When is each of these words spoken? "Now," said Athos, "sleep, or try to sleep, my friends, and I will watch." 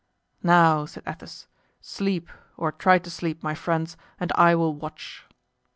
"Now," 0.41 0.87
said 0.87 1.03
Athos, 1.05 1.45
"sleep, 1.79 2.31
or 2.57 2.71
try 2.71 2.97
to 2.97 3.11
sleep, 3.11 3.43
my 3.43 3.53
friends, 3.53 3.97
and 4.19 4.31
I 4.33 4.55
will 4.55 4.73
watch." 4.73 5.27